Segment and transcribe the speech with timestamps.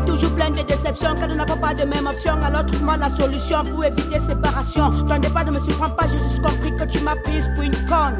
[0.00, 1.14] est toujours pleine de déceptions.
[1.20, 4.90] Quand nous n'avons pas de même option, alors trouve-moi la solution pour éviter séparation.
[5.06, 7.76] T'en pas, ne me surprends pas, j'ai juste compris que tu m'as prise pour une
[7.86, 8.18] conne.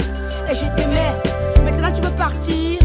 [0.51, 1.17] Et je t'aimais.
[1.65, 2.79] Maintenant tu veux partir?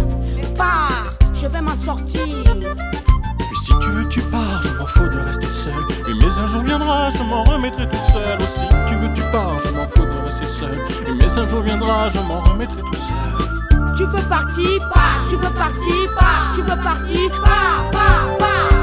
[0.58, 2.22] Pars, je vais m'en sortir.
[2.22, 5.74] Puis si tu veux, tu pars, je m'en fous de rester seul.
[6.08, 8.38] Oui, mais un jour viendra, je m'en remettrai tout seul.
[8.38, 10.78] Aussi, tu veux, tu pars, je m'en fous de rester seul.
[11.08, 13.96] Oui, mais un jour viendra, je m'en remettrai tout seul.
[13.98, 15.24] Tu veux partir, pas.
[15.30, 16.54] Tu veux partir, pas.
[16.54, 18.75] Tu veux partir, pas, pas, pas,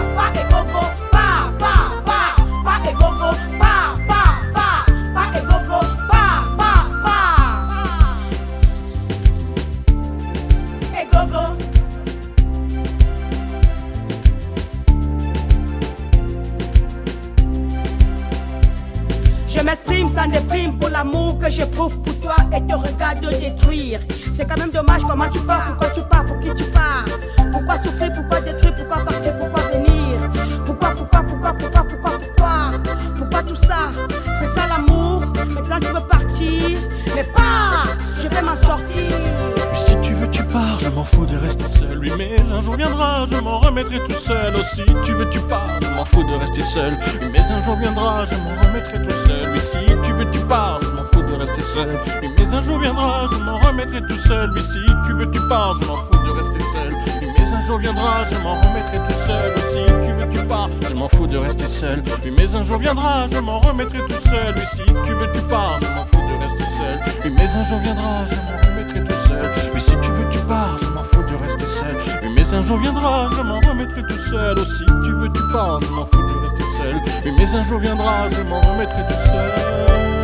[19.54, 24.00] Je m'exprime sans déprime pour l'amour que j'éprouve pour toi et te regarde détruire.
[24.32, 26.31] C'est quand même dommage comment tu pars, pourquoi tu pars.
[42.16, 44.54] Mais un jour viendra, je m'en remettrai tout seul.
[44.54, 46.96] Aussi, tu veux, tu pars, je m'en fous de rester seul.
[47.32, 49.50] Mais un jour viendra, je m'en remettrai tout seul.
[49.52, 51.98] Oui, si tu veux, tu pars, je m'en fous de rester seul.
[52.22, 54.50] Mais un jour viendra, je m'en remettrai tout seul.
[54.54, 56.92] Oui, si tu veux, tu pars, je m'en fous de rester seul.
[57.38, 59.52] Mais un jour viendra, je m'en remettrai tout seul.
[59.56, 62.02] Oui, si tu veux, tu pars, je m'en fous de rester seul.
[62.36, 64.54] Mais un jour viendra, je m'en remettrai tout seul.
[64.56, 67.32] Oui, si tu veux, tu pars, je m'en fous de rester seul.
[67.32, 68.61] Mais un jour viendra, je m'en
[72.54, 74.58] un jour viendra, je m'en remettrai tout seul.
[74.58, 76.94] Aussi, tu veux, tu pars, je m'en fous de rester seul.
[77.24, 80.21] Oui, mais un jour viendra, je m'en remettrai tout seul.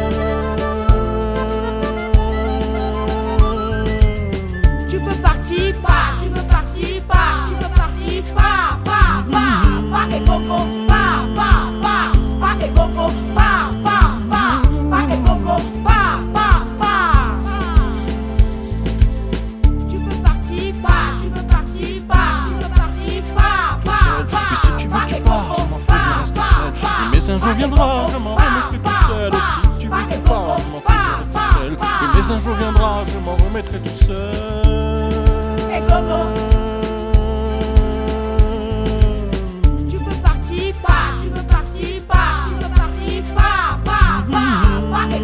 [27.54, 29.30] viendra, je m'en remettrai tout seul.
[29.32, 30.82] Oh, si tu m'écoutes pas, je m'en
[31.54, 31.76] seul.
[32.14, 35.10] Mais un jour viendra, je m'en remettrai tout seul.
[35.72, 36.20] Et Gogo,
[39.88, 42.14] tu veux partir, pas, tu veux partir, pas,
[42.46, 44.48] tu veux partir, pas, pas, pas,
[44.90, 45.20] pas, et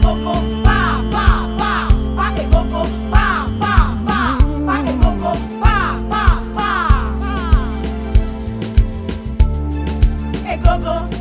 [10.59, 11.14] Gogo.